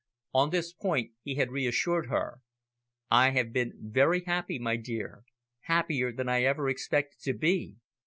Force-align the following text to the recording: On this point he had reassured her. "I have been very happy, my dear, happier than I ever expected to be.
On 0.33 0.49
this 0.49 0.73
point 0.73 1.11
he 1.21 1.35
had 1.35 1.51
reassured 1.51 2.07
her. 2.07 2.39
"I 3.11 3.29
have 3.33 3.53
been 3.53 3.73
very 3.79 4.23
happy, 4.23 4.57
my 4.57 4.75
dear, 4.75 5.25
happier 5.59 6.11
than 6.11 6.27
I 6.27 6.41
ever 6.41 6.67
expected 6.69 7.19
to 7.21 7.33
be. 7.33 7.75